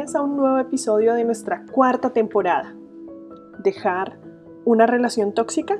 [0.00, 2.74] Comienza un nuevo episodio de nuestra cuarta temporada.
[3.58, 4.18] ¿Dejar
[4.64, 5.78] una relación tóxica?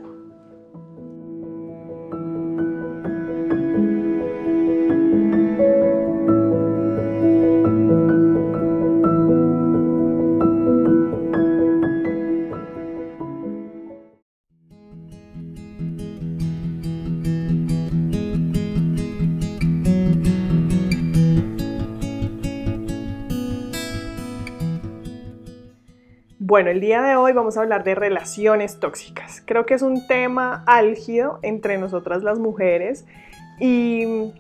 [26.51, 29.41] Bueno, el día de hoy vamos a hablar de relaciones tóxicas.
[29.47, 33.05] Creo que es un tema álgido entre nosotras las mujeres
[33.61, 34.33] y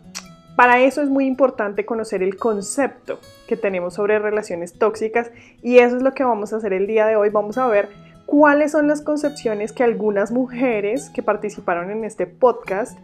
[0.56, 5.30] para eso es muy importante conocer el concepto que tenemos sobre relaciones tóxicas
[5.62, 7.28] y eso es lo que vamos a hacer el día de hoy.
[7.30, 7.88] Vamos a ver
[8.27, 12.98] cuáles son las concepciones que algunas mujeres que participaron en este podcast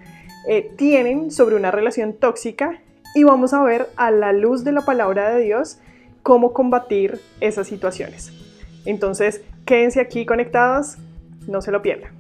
[0.49, 2.81] eh, tienen sobre una relación tóxica
[3.15, 5.79] y vamos a ver a la luz de la palabra de Dios
[6.25, 8.46] cómo combatir esas situaciones.
[8.87, 10.97] Entonces, quédense aquí conectados,
[11.47, 12.17] no se lo pierdan.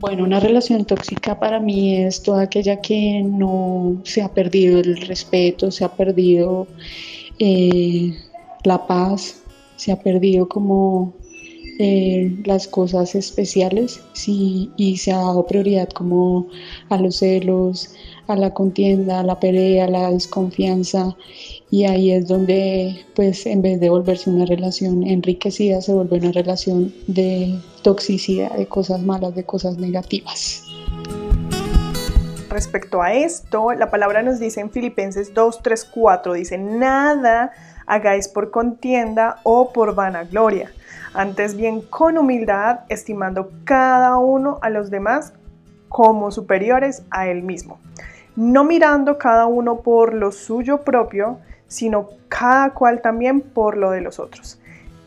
[0.00, 4.96] Bueno, una relación tóxica para mí es toda aquella que no se ha perdido el
[5.02, 6.68] respeto, se ha perdido
[7.38, 8.14] eh,
[8.64, 9.42] la paz,
[9.76, 11.14] se ha perdido como
[11.78, 16.48] eh, las cosas especiales sí, y se ha dado prioridad como
[16.88, 17.90] a los celos,
[18.26, 21.16] a la contienda, a la pelea, a la desconfianza
[21.70, 26.32] y ahí es donde pues en vez de volverse una relación enriquecida se vuelve una
[26.32, 30.67] relación de toxicidad, de cosas malas, de cosas negativas.
[32.58, 37.52] Respecto a esto, la palabra nos dice en Filipenses 2, 3, 4, dice, nada
[37.86, 40.72] hagáis por contienda o por vanagloria
[41.14, 45.34] antes bien con humildad, estimando cada uno a los demás
[45.88, 47.78] como superiores a él mismo,
[48.34, 51.38] no mirando cada uno por lo suyo propio,
[51.68, 54.60] sino cada cual también por lo de los otros.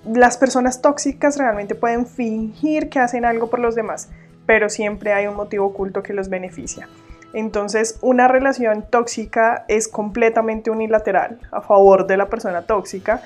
[0.05, 4.07] Las personas tóxicas realmente pueden fingir que hacen algo por los demás,
[4.45, 6.87] pero siempre hay un motivo oculto que los beneficia.
[7.33, 13.21] Entonces, una relación tóxica es completamente unilateral a favor de la persona tóxica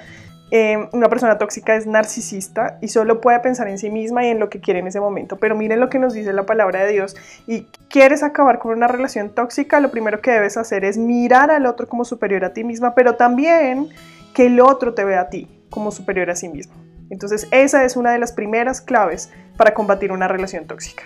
[0.52, 4.40] Em, una persona tóxica es narcisista y solo puede pensar en sí misma y en
[4.40, 5.38] lo que quiere en ese momento.
[5.38, 7.16] Pero miren lo que nos dice la palabra de Dios.
[7.48, 11.66] Y quieres acabar con una relación tóxica, lo primero que debes hacer es mirar al
[11.66, 13.90] otro como superior a ti misma, pero también
[14.34, 16.74] que el otro te vea a ti como superior a sí mismo.
[17.10, 21.04] Entonces esa es una de las primeras claves para combatir una relación tóxica.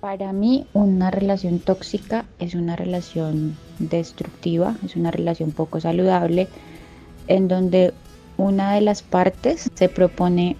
[0.00, 6.46] Para mí una relación tóxica es una relación destructiva, es una relación poco saludable
[7.26, 7.92] en donde
[8.36, 10.56] una de las partes se propone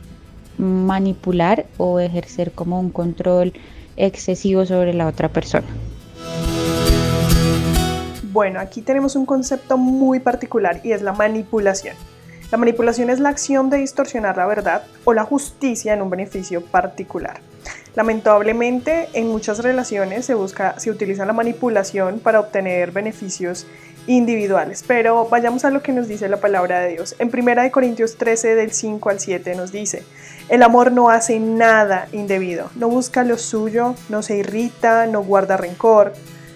[0.59, 3.53] manipular o ejercer como un control
[3.97, 5.69] excesivo sobre la otra persona.
[8.33, 11.95] Bueno, aquí tenemos un concepto muy particular y es la manipulación.
[12.51, 16.61] La manipulación es la acción de distorsionar la verdad o la justicia en un beneficio
[16.61, 17.41] particular.
[17.95, 23.67] Lamentablemente, en muchas relaciones se busca, se utiliza la manipulación para obtener beneficios
[24.07, 27.15] individuales, pero vayamos a lo que nos dice la palabra de Dios.
[27.19, 30.05] En 1 Corintios 13 del 5 al 7 nos dice,
[30.49, 35.57] el amor no hace nada indebido, no busca lo suyo, no se irrita, no guarda
[35.57, 36.15] rencor,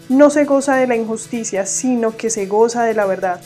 [0.08, 3.40] no se goza de la injusticia, sino que se goza de la verdad.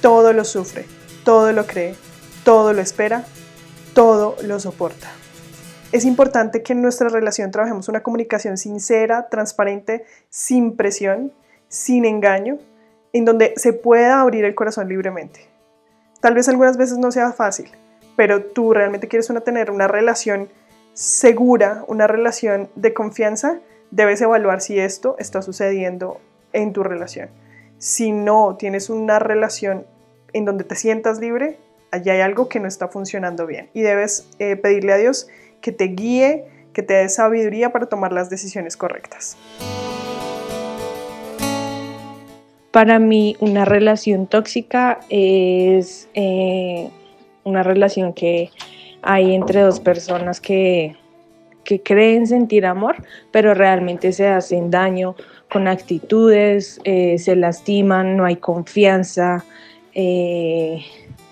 [0.00, 0.86] Todo lo sufre,
[1.24, 1.94] todo lo cree,
[2.42, 3.24] todo lo espera,
[3.94, 5.12] todo lo soporta.
[5.94, 11.32] Es importante que en nuestra relación trabajemos una comunicación sincera, transparente, sin presión,
[11.68, 12.58] sin engaño,
[13.12, 15.46] en donde se pueda abrir el corazón libremente.
[16.20, 17.70] Tal vez algunas veces no sea fácil,
[18.16, 20.48] pero tú realmente quieres una, tener una relación
[20.94, 23.60] segura, una relación de confianza,
[23.92, 26.20] debes evaluar si esto está sucediendo
[26.52, 27.28] en tu relación.
[27.78, 29.86] Si no tienes una relación
[30.32, 31.56] en donde te sientas libre,
[31.92, 35.28] allá hay algo que no está funcionando bien y debes eh, pedirle a Dios
[35.64, 36.44] que te guíe,
[36.74, 39.38] que te dé sabiduría para tomar las decisiones correctas.
[42.70, 46.90] Para mí una relación tóxica es eh,
[47.44, 48.50] una relación que
[49.00, 50.96] hay entre dos personas que,
[51.82, 52.96] creen sentir amor,
[53.32, 55.16] pero realmente se hacen daño
[55.50, 59.46] con actitudes, eh, se lastiman, no hay confianza,
[59.94, 60.84] eh,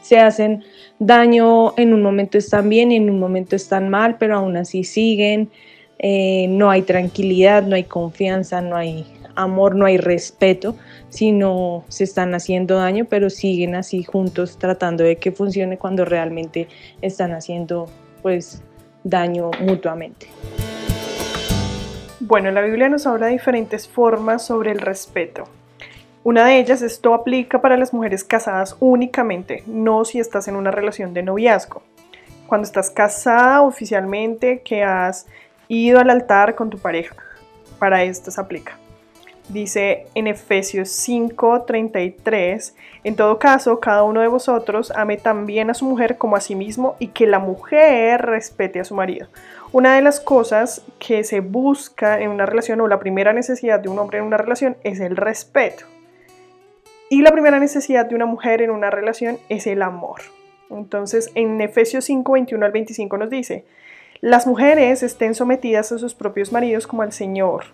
[0.03, 0.65] se hacen
[0.99, 4.85] daño, en un momento están bien y en un momento están mal, pero aún así
[4.85, 5.51] siguen,
[5.99, 10.77] eh, no hay tranquilidad, no hay confianza, no hay amor, no hay respeto,
[11.09, 16.69] sino se están haciendo daño, pero siguen así juntos tratando de que funcione cuando realmente
[17.01, 17.89] están haciendo
[18.21, 18.63] pues
[19.05, 20.27] daño mutuamente.
[22.21, 25.45] Bueno, la Biblia nos habla de diferentes formas sobre el respeto.
[26.25, 30.71] Una de ellas, esto aplica para las mujeres casadas únicamente, no si estás en una
[30.71, 31.83] relación de noviazgo.
[32.47, 35.27] Cuando estás casada oficialmente, que has
[35.67, 37.17] ido al altar con tu pareja,
[37.81, 38.79] para esto se aplica.
[39.49, 45.87] Dice en Efesios 5:33, en todo caso, cada uno de vosotros ame también a su
[45.87, 49.27] mujer como a sí mismo y que la mujer respete a su marido.
[49.73, 53.89] Una de las cosas que se busca en una relación o la primera necesidad de
[53.89, 55.87] un hombre en una relación es el respeto.
[57.13, 60.23] Y la primera necesidad de una mujer en una relación es el amor.
[60.71, 63.67] Entonces, en Efesios 5, 21 al 25 nos dice,
[64.23, 67.65] las mujeres estén sometidas a sus propios maridos como al Señor.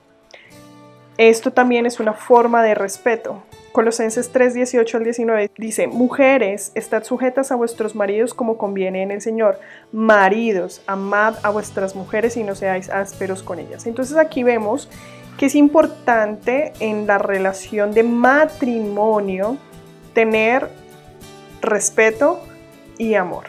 [1.19, 3.45] Esto también es una forma de respeto.
[3.71, 9.13] Colosenses 3, 18 al 19 dice, mujeres, estad sujetas a vuestros maridos como conviene en
[9.13, 9.61] el Señor.
[9.93, 13.87] Maridos, amad a vuestras mujeres y no seáis ásperos con ellas.
[13.87, 14.91] Entonces aquí vemos
[15.39, 19.57] que es importante en la relación de matrimonio
[20.13, 20.69] tener
[21.63, 22.41] respeto
[22.99, 23.47] y amor.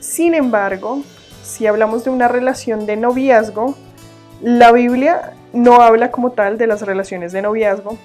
[0.00, 1.02] Sin embargo,
[1.42, 3.76] si hablamos de una relación de noviazgo,
[4.40, 7.98] la Biblia no habla como tal de las relaciones de noviazgo,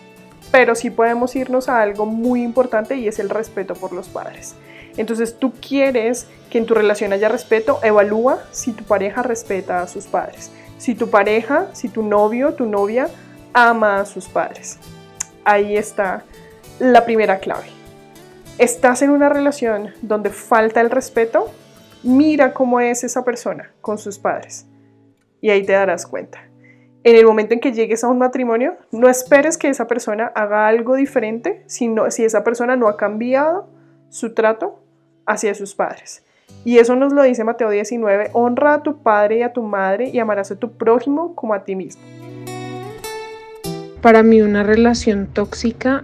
[0.51, 4.55] pero sí podemos irnos a algo muy importante y es el respeto por los padres.
[4.97, 9.87] Entonces tú quieres que en tu relación haya respeto, evalúa si tu pareja respeta a
[9.87, 10.51] sus padres,
[10.81, 13.07] si tu pareja, si tu novio, tu novia
[13.53, 14.79] ama a sus padres.
[15.45, 16.23] Ahí está
[16.79, 17.67] la primera clave.
[18.57, 21.51] ¿Estás en una relación donde falta el respeto?
[22.01, 24.65] Mira cómo es esa persona con sus padres
[25.39, 26.39] y ahí te darás cuenta.
[27.03, 30.67] En el momento en que llegues a un matrimonio, no esperes que esa persona haga
[30.67, 33.69] algo diferente sino, si esa persona no ha cambiado
[34.09, 34.83] su trato
[35.27, 36.23] hacia sus padres.
[36.63, 40.09] Y eso nos lo dice Mateo 19, honra a tu padre y a tu madre
[40.09, 42.03] y amarás a tu prójimo como a ti mismo.
[44.01, 46.03] Para mí una relación tóxica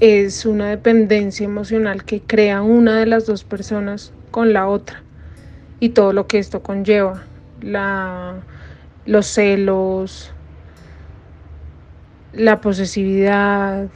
[0.00, 5.02] es una dependencia emocional que crea una de las dos personas con la otra
[5.80, 7.22] y todo lo que esto conlleva,
[7.60, 8.36] la,
[9.04, 10.32] los celos,
[12.32, 13.88] la posesividad,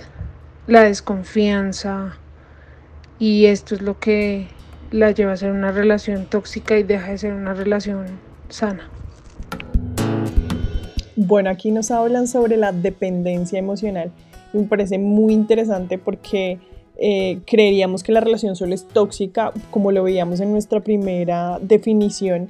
[0.67, 2.17] la desconfianza
[3.19, 4.49] y esto es lo que
[4.91, 8.06] la lleva a ser una relación tóxica y deja de ser una relación
[8.49, 8.88] sana.
[11.17, 14.12] Bueno, aquí nos hablan sobre la dependencia emocional
[14.56, 16.59] me parece muy interesante porque
[16.99, 22.49] eh, creeríamos que la relación solo es tóxica, como lo veíamos en nuestra primera definición,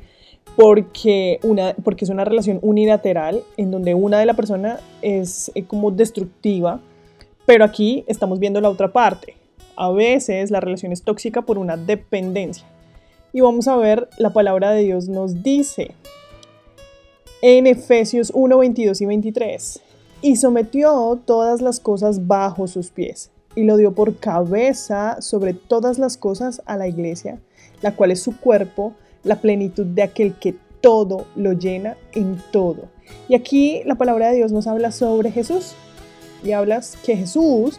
[0.57, 5.65] porque, una, porque es una relación unilateral en donde una de la persona es eh,
[5.65, 6.81] como destructiva,
[7.45, 9.37] pero aquí estamos viendo la otra parte.
[9.77, 12.67] A veces la relación es tóxica por una dependencia.
[13.35, 15.91] Y vamos a ver, la palabra de Dios nos dice
[17.43, 19.81] en Efesios 1, 22 y 23
[20.23, 25.99] y sometió todas las cosas bajo sus pies y lo dio por cabeza sobre todas
[25.99, 27.39] las cosas a la iglesia,
[27.83, 28.95] la cual es su cuerpo,
[29.25, 32.89] la plenitud de aquel que todo lo llena en todo.
[33.29, 35.75] Y aquí la palabra de Dios nos habla sobre Jesús
[36.43, 37.79] y hablas que Jesús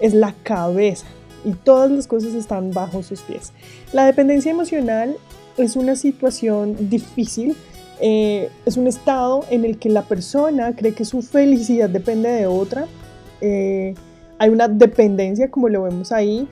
[0.00, 1.06] es la cabeza
[1.44, 3.52] y todas las cosas están bajo sus pies.
[3.92, 5.16] La dependencia emocional
[5.56, 7.56] es una situación difícil
[8.00, 12.46] eh, es un estado en el que la persona cree que su felicidad depende de
[12.46, 12.86] otra.
[13.40, 13.94] Eh,
[14.38, 16.48] hay una dependencia, como lo vemos ahí.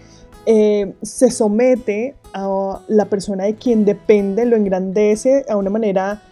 [0.47, 6.23] Eh, se somete a la persona de quien depende, lo engrandece a una manera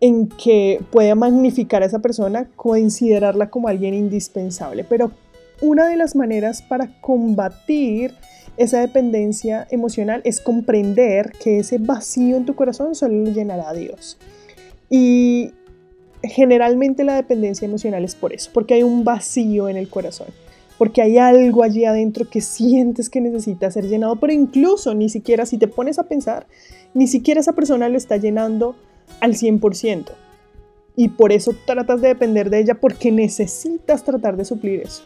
[0.00, 4.84] en que puede magnificar a esa persona, considerarla como alguien indispensable.
[4.84, 5.10] Pero
[5.60, 8.14] una de las maneras para combatir
[8.56, 14.18] esa dependencia emocional es comprender que ese vacío en tu corazón solo lo llenará Dios.
[14.88, 15.52] Y
[16.22, 20.28] generalmente la dependencia emocional es por eso, porque hay un vacío en el corazón,
[20.78, 25.46] porque hay algo allí adentro que sientes que necesita ser llenado, pero incluso ni siquiera
[25.46, 26.46] si te pones a pensar,
[26.94, 28.76] ni siquiera esa persona lo está llenando
[29.20, 30.06] al 100%.
[30.98, 35.02] Y por eso tratas de depender de ella porque necesitas tratar de suplir eso.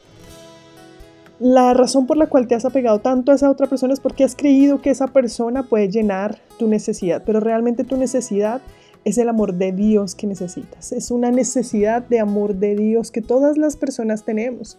[1.41, 4.25] La razón por la cual te has apegado tanto a esa otra persona es porque
[4.25, 8.61] has creído que esa persona puede llenar tu necesidad, pero realmente tu necesidad
[9.07, 10.93] es el amor de Dios que necesitas.
[10.93, 14.79] Es una necesidad de amor de Dios que todas las personas tenemos.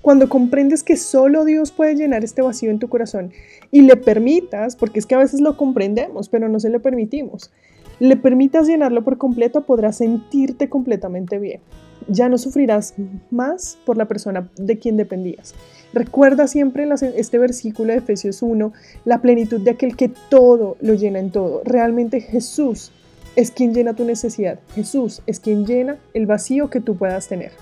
[0.00, 3.32] Cuando comprendes que solo Dios puede llenar este vacío en tu corazón
[3.72, 7.50] y le permitas, porque es que a veces lo comprendemos, pero no se lo permitimos,
[7.98, 11.60] le permitas llenarlo por completo, podrás sentirte completamente bien.
[12.08, 12.94] Ya no sufrirás
[13.30, 15.54] más por la persona de quien dependías.
[15.92, 18.72] Recuerda siempre este versículo de Efesios 1,
[19.04, 21.62] la plenitud de aquel que todo lo llena en todo.
[21.64, 22.92] Realmente Jesús
[23.36, 24.58] es quien llena tu necesidad.
[24.74, 27.52] Jesús es quien llena el vacío que tú puedas tener.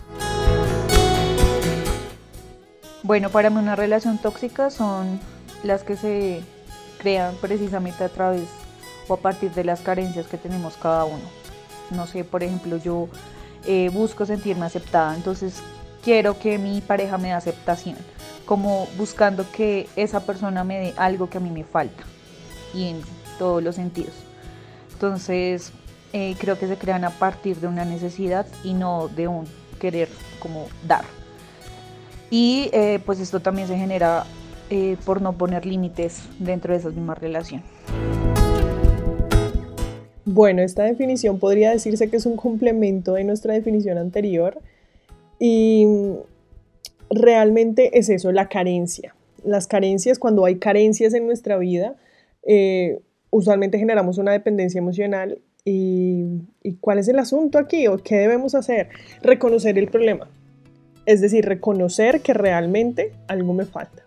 [3.02, 5.20] Bueno, para mí una relación tóxica son
[5.62, 6.40] las que se
[6.98, 8.48] crean precisamente a través
[9.06, 11.22] o a partir de las carencias que tenemos cada uno.
[11.90, 13.08] No sé, por ejemplo, yo
[13.66, 15.62] eh, busco sentirme aceptada, entonces
[16.02, 17.96] quiero que mi pareja me dé aceptación,
[18.44, 22.04] como buscando que esa persona me dé algo que a mí me falta
[22.73, 23.00] y en
[23.38, 24.14] todos los sentidos.
[24.92, 25.73] Entonces,
[26.12, 29.46] eh, creo que se crean a partir de una necesidad y no de un
[29.78, 30.08] querer
[30.38, 31.04] como dar.
[32.30, 34.25] Y eh, pues esto también se genera
[34.70, 37.62] eh, por no poner límites dentro de esa misma relación.
[40.36, 44.60] Bueno, esta definición podría decirse que es un complemento de nuestra definición anterior
[45.38, 45.86] y
[47.08, 49.14] realmente es eso, la carencia.
[49.44, 51.96] Las carencias, cuando hay carencias en nuestra vida,
[52.42, 53.00] eh,
[53.30, 56.42] usualmente generamos una dependencia emocional y,
[56.80, 58.90] ¿cuál es el asunto aquí o qué debemos hacer?
[59.22, 60.28] Reconocer el problema.
[61.06, 64.04] Es decir, reconocer que realmente algo me falta.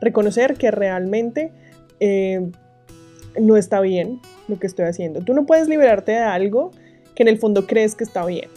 [0.00, 1.52] Reconocer que realmente
[2.00, 2.50] eh,
[3.40, 5.20] no está bien lo que estoy haciendo.
[5.20, 6.70] Tú no puedes liberarte de algo
[7.14, 8.48] que en el fondo crees que está bien.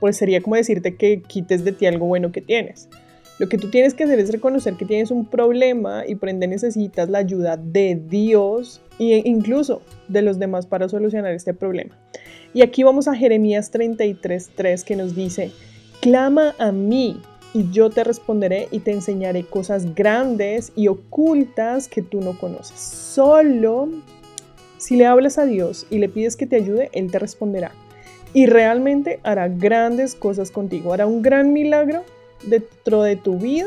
[0.00, 2.88] Pues sería como decirte que quites de ti algo bueno que tienes.
[3.38, 6.48] Lo que tú tienes que hacer es reconocer que tienes un problema y por ende
[6.48, 11.96] necesitas la ayuda de Dios e incluso de los demás para solucionar este problema.
[12.52, 15.52] Y aquí vamos a Jeremías 33:3 que nos dice,
[16.00, 17.20] Clama a mí
[17.54, 22.78] y yo te responderé y te enseñaré cosas grandes y ocultas que tú no conoces.
[22.78, 23.88] Solo
[24.76, 27.72] si le hablas a Dios y le pides que te ayude, Él te responderá.
[28.34, 30.92] Y realmente hará grandes cosas contigo.
[30.92, 32.04] Hará un gran milagro
[32.46, 33.66] dentro de tu vida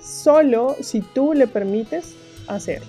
[0.00, 2.14] solo si tú le permites
[2.46, 2.86] hacerlo.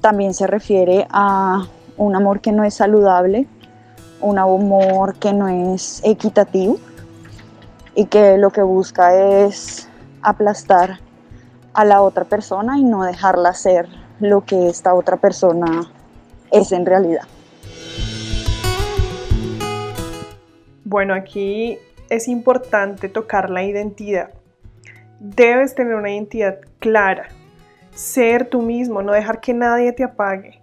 [0.00, 3.46] También se refiere a un amor que no es saludable,
[4.22, 6.78] un amor que no es equitativo
[7.94, 9.88] y que lo que busca es
[10.22, 11.00] aplastar
[11.72, 15.90] a la otra persona y no dejarla ser lo que esta otra persona
[16.50, 17.24] es en realidad.
[20.84, 21.78] Bueno, aquí
[22.08, 24.30] es importante tocar la identidad.
[25.20, 27.28] Debes tener una identidad clara,
[27.94, 30.60] ser tú mismo, no dejar que nadie te apague.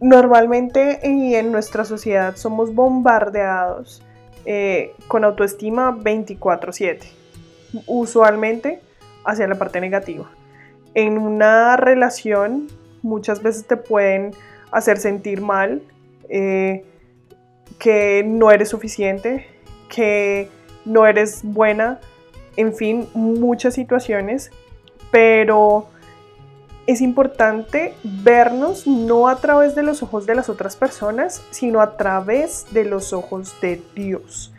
[0.00, 4.02] Normalmente en nuestra sociedad somos bombardeados
[4.50, 7.06] eh, con autoestima 24/7,
[7.86, 8.80] usualmente
[9.22, 10.30] hacia la parte negativa.
[10.94, 12.66] En una relación
[13.02, 14.30] muchas veces te pueden
[14.70, 15.82] hacer sentir mal,
[16.30, 16.82] eh,
[17.78, 19.46] que no eres suficiente,
[19.94, 20.48] que
[20.86, 22.00] no eres buena,
[22.56, 24.50] en fin, muchas situaciones,
[25.10, 25.90] pero
[26.88, 31.98] es importante vernos no a través de los ojos de las otras personas, sino a
[31.98, 34.54] través de los ojos de Dios.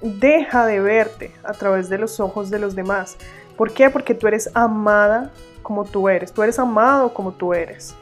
[0.00, 3.16] Deja de verte a través de los ojos de los demás.
[3.56, 3.90] ¿Por qué?
[3.90, 5.32] Porque tú eres amada
[5.64, 7.96] como tú eres, tú eres amado como tú eres.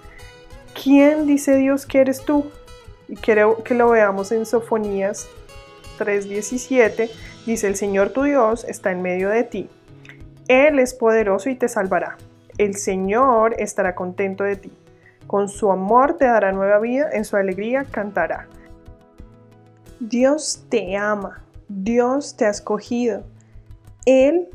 [0.75, 2.51] ¿Quién dice Dios que eres tú?
[3.09, 5.29] Y quiero que lo veamos en Sofonías
[5.99, 7.11] 3:17.
[7.47, 9.71] Dice, el Señor tu Dios está en medio de ti.
[10.47, 12.19] Él es poderoso y te salvará
[12.59, 14.73] el Señor estará contento de ti.
[15.27, 18.49] Con su amor te dará nueva vida, en su alegría cantará.
[20.01, 23.25] Dios te ama, Dios te ha escogido.
[24.05, 24.49] Él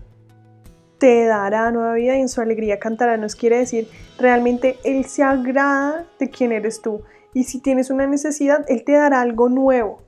[0.98, 3.18] te dará nueva vida y en su alegría cantará.
[3.18, 7.02] Nos quiere decir, realmente Él se agrada de quien eres tú.
[7.34, 10.04] Y si tienes una necesidad, Él te dará algo nuevo.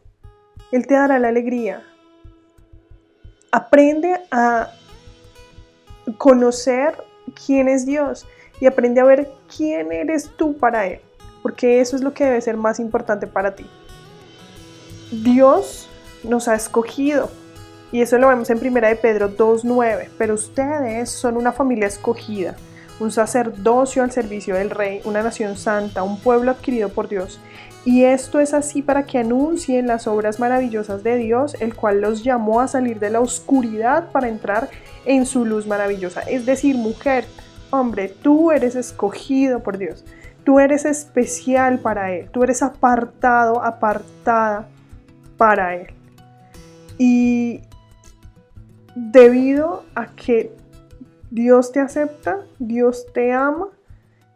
[0.72, 1.84] Él te dará la alegría.
[3.52, 4.72] Aprende a
[6.18, 6.96] conocer
[7.32, 8.26] quién es Dios
[8.60, 11.00] y aprende a ver quién eres tú para Él,
[11.42, 13.66] porque eso es lo que debe ser más importante para ti.
[15.12, 15.90] Dios
[16.24, 17.30] nos ha escogido
[17.92, 22.56] y eso lo vemos en 1 de Pedro 2.9, pero ustedes son una familia escogida,
[23.00, 27.40] un sacerdocio al servicio del rey, una nación santa, un pueblo adquirido por Dios.
[27.86, 32.24] Y esto es así para que anuncien las obras maravillosas de Dios, el cual los
[32.24, 34.70] llamó a salir de la oscuridad para entrar
[35.06, 36.22] en su luz maravillosa.
[36.22, 37.26] Es decir, mujer,
[37.72, 40.04] hombre, tú eres escogido por Dios.
[40.44, 42.30] Tú eres especial para Él.
[42.32, 44.68] Tú eres apartado, apartada
[45.38, 45.88] para Él.
[46.98, 47.62] Y
[48.96, 50.52] debido a que
[51.32, 53.68] Dios te acepta, Dios te ama,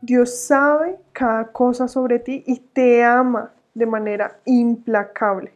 [0.01, 5.53] Dios sabe cada cosa sobre ti y te ama de manera implacable.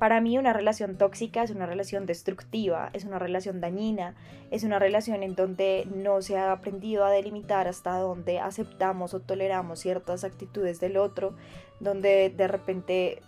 [0.00, 4.16] Para mí una relación tóxica es una relación destructiva, es una relación dañina,
[4.50, 9.20] es una relación en donde no se ha aprendido a delimitar hasta dónde aceptamos o
[9.20, 11.36] toleramos ciertas actitudes del otro,
[11.78, 13.22] donde de repente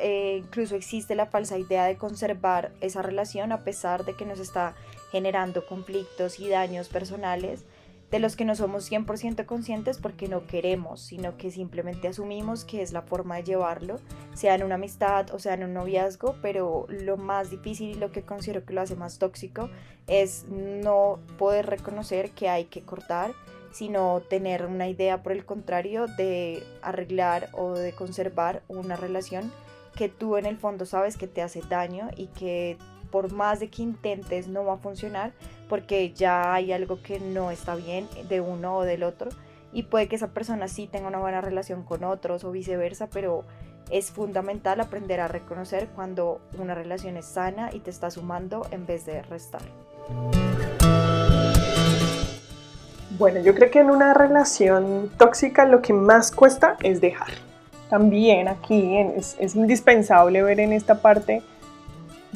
[0.00, 4.40] eh, incluso existe la falsa idea de conservar esa relación a pesar de que nos
[4.40, 4.74] está
[5.10, 7.64] generando conflictos y daños personales
[8.10, 12.82] de los que no somos 100% conscientes porque no queremos, sino que simplemente asumimos que
[12.82, 14.00] es la forma de llevarlo,
[14.34, 18.10] sea en una amistad o sea en un noviazgo, pero lo más difícil y lo
[18.10, 19.70] que considero que lo hace más tóxico
[20.08, 23.32] es no poder reconocer que hay que cortar,
[23.70, 29.52] sino tener una idea por el contrario de arreglar o de conservar una relación
[29.94, 32.78] que tú en el fondo sabes que te hace daño y que
[33.10, 35.32] por más de que intentes no va a funcionar
[35.68, 39.30] porque ya hay algo que no está bien de uno o del otro
[39.72, 43.44] y puede que esa persona sí tenga una buena relación con otros o viceversa, pero
[43.90, 48.86] es fundamental aprender a reconocer cuando una relación es sana y te está sumando en
[48.86, 49.62] vez de restar.
[53.18, 57.49] Bueno, yo creo que en una relación tóxica lo que más cuesta es dejar.
[57.90, 61.42] También aquí es, indispensable ver en esta parte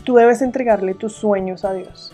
[0.03, 2.13] Tú debes entregarle tus sueños a Dios.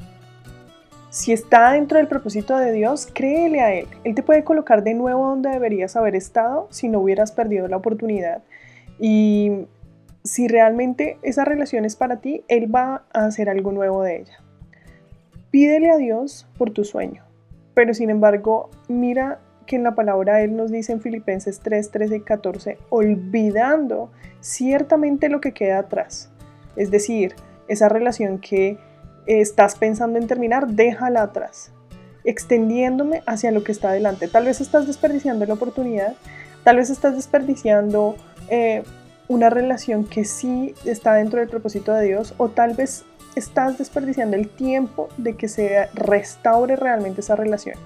[1.09, 3.89] Si está dentro del propósito de Dios, créele a Él.
[4.05, 7.79] Él te puede colocar de nuevo donde deberías haber estado si no hubieras perdido la
[7.79, 8.43] oportunidad.
[9.01, 9.67] Y
[10.23, 14.39] si realmente esa relación es para ti, Él va a hacer algo nuevo de ella.
[15.51, 17.25] Pídele a Dios por tu sueño.
[17.75, 22.17] Pero sin embargo, mira que en la palabra Él nos dice en Filipenses 3, 13
[22.17, 24.11] y 14, olvidando
[24.41, 26.29] ciertamente lo que queda atrás.
[26.75, 27.37] Es decir,
[27.69, 28.79] esa relación que
[29.27, 31.71] estás pensando en terminar, déjala atrás,
[32.25, 34.27] extendiéndome hacia lo que está adelante.
[34.27, 36.17] Tal vez estás desperdiciando la oportunidad,
[36.65, 38.17] tal vez estás desperdiciando
[38.49, 38.83] eh,
[39.29, 43.05] una relación que sí está dentro del propósito de Dios, o tal vez
[43.37, 47.79] estás desperdiciando el tiempo de que se restaure realmente esa relación.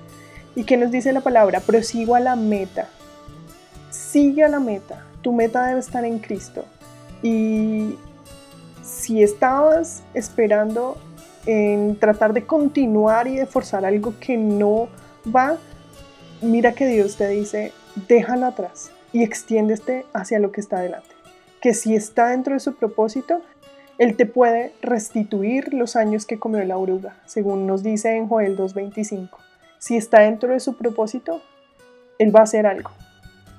[0.56, 1.60] ¿Y qué nos dice la palabra?
[1.60, 2.88] Prosigo a la meta.
[3.90, 5.04] Sigue a la meta.
[5.22, 6.64] Tu meta debe estar en Cristo.
[7.22, 7.96] Y
[8.82, 10.96] si estabas esperando
[11.46, 14.88] en tratar de continuar y de forzar algo que no
[15.34, 15.58] va,
[16.40, 17.72] mira que Dios te dice,
[18.08, 21.08] déjalo atrás y extiéndete hacia lo que está adelante.
[21.60, 23.40] Que si está dentro de su propósito,
[23.98, 28.56] Él te puede restituir los años que comió la oruga, según nos dice en Joel
[28.56, 29.43] 2.25.
[29.84, 31.42] Si está dentro de su propósito,
[32.18, 32.90] Él va a hacer algo.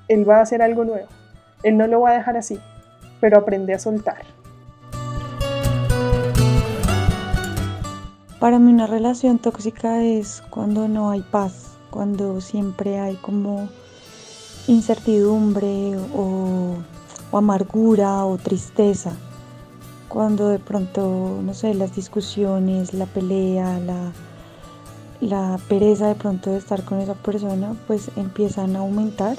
[0.08, 1.06] Él va a hacer algo nuevo.
[1.62, 2.58] Él no lo va a dejar así,
[3.20, 4.24] pero aprende a soltar.
[8.40, 13.68] Para mí una relación tóxica es cuando no hay paz, cuando siempre hay como
[14.66, 16.74] incertidumbre o,
[17.30, 19.12] amargura o tristeza,
[20.08, 24.10] cuando de pronto, no sé, las discusiones, la pelea, la,
[25.20, 29.36] la pereza de pronto de estar con esa persona, pues empiezan a aumentar,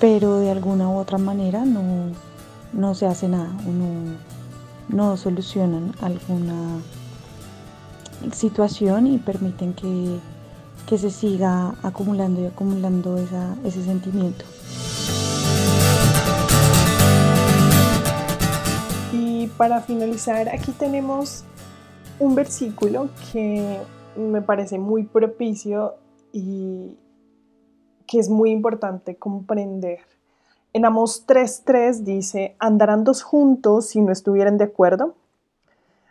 [0.00, 2.10] pero de alguna u otra manera no,
[2.72, 4.16] no se hace nada o no,
[4.88, 6.80] no solucionan alguna
[8.32, 10.18] situación y permiten que,
[10.98, 14.44] se siga acumulando y acumulando ese sentimiento.
[19.12, 21.44] Y para finalizar, aquí tenemos
[22.18, 23.78] un versículo que
[24.16, 25.94] me parece muy propicio
[26.32, 26.98] y
[28.06, 30.00] que es muy importante comprender.
[30.72, 35.14] En Amos 3.3 dice, ¿andarán dos juntos si no estuvieran de acuerdo?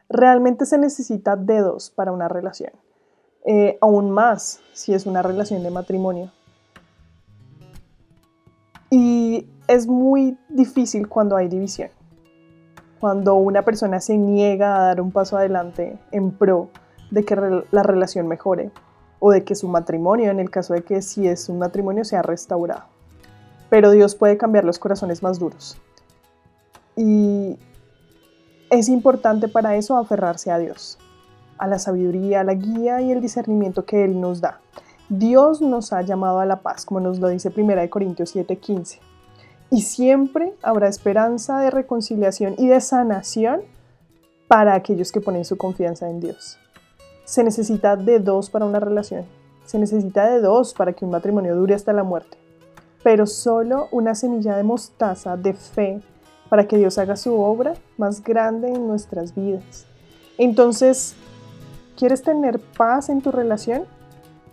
[0.10, 2.72] Realmente se necesita dedos para una relación,
[3.46, 6.32] eh, aún más si es una relación de matrimonio.
[8.90, 11.90] Y es muy difícil cuando hay división,
[13.00, 16.70] cuando una persona se niega a dar un paso adelante en pro
[17.12, 17.36] de que
[17.72, 18.72] la relación mejore
[19.19, 22.22] o de que su matrimonio, en el caso de que si es un matrimonio, sea
[22.22, 22.84] restaurado.
[23.69, 25.78] Pero Dios puede cambiar los corazones más duros.
[26.95, 27.58] Y
[28.69, 30.98] es importante para eso aferrarse a Dios,
[31.58, 34.60] a la sabiduría, a la guía y el discernimiento que Él nos da.
[35.10, 39.00] Dios nos ha llamado a la paz, como nos lo dice 1 Corintios 7:15.
[39.72, 43.62] Y siempre habrá esperanza de reconciliación y de sanación
[44.48, 46.60] para aquellos que ponen su confianza en Dios.
[47.30, 49.24] Se necesita de dos para una relación.
[49.68, 52.39] Se necesita de dos para que un matrimonio dure hasta la muerte.
[53.04, 56.02] Pero solo una semilla de mostaza de fe
[56.50, 59.86] para que Dios haga su obra más grande en nuestras vidas.
[60.39, 61.13] Entonces,
[61.96, 63.84] ¿quieres tener paz en tu relación?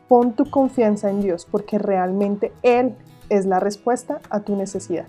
[0.06, 2.94] Pon tu confianza en Dios porque realmente Él
[3.30, 5.06] es la respuesta a tu necesidad.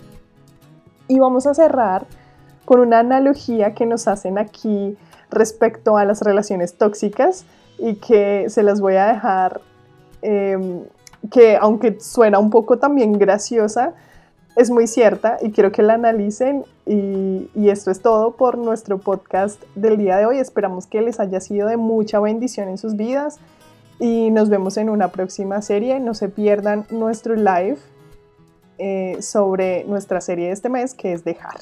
[1.10, 2.08] Y vamos a cerrar
[2.64, 4.98] con una analogía que nos hacen aquí
[5.30, 7.46] respecto a las relaciones tóxicas
[7.78, 9.62] y que se las voy a dejar,
[10.22, 10.82] em,
[11.32, 13.94] que aunque suena un poco también graciosa,
[14.58, 19.62] es muy cierta y quiero que la analicen y, esto es todo por nuestro podcast
[19.76, 20.40] del día de hoy.
[20.40, 23.40] Esperamos que les haya sido de mucha bendición en sus vidas
[24.00, 26.00] y nos vemos en una próxima serie.
[26.00, 27.78] No se pierdan nuestro live
[28.80, 31.58] eh, sobre nuestra serie de este mes que es Dejar.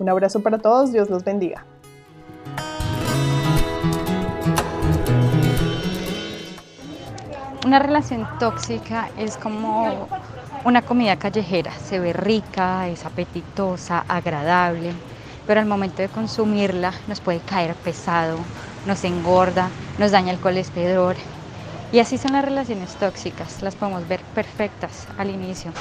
[0.00, 1.64] Un abrazo para todos, Dios los bendiga.
[7.72, 10.06] Una relación tóxica es como
[10.62, 14.92] una comida callejera, se ve rica, es apetitosa, agradable,
[15.46, 18.36] pero al momento de consumirla nos puede caer pesado,
[18.86, 21.16] nos engorda, nos daña el colesterol.
[21.92, 25.72] Y así son las relaciones tóxicas, las podemos ver perfectas al inicio,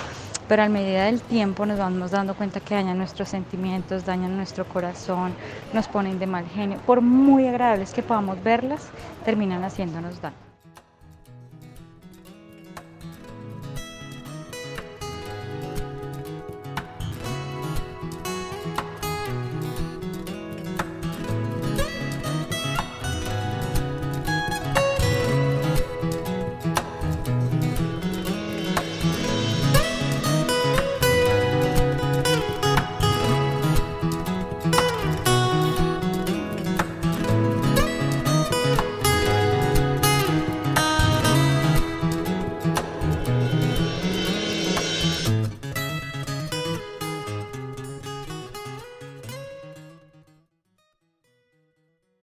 [0.47, 4.63] pero a medida del tiempo nos vamos dando cuenta que dañan nuestros sentimientos, dañan nuestro
[4.63, 5.33] corazón,
[5.73, 6.77] nos ponen de mal genio.
[6.85, 8.87] Por muy agradables que podamos verlas,
[9.25, 10.50] terminan haciéndonos daño.